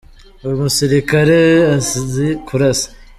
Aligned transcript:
umusirikare 0.49 1.39
azi 1.75 2.27
kurasa. 2.47 2.87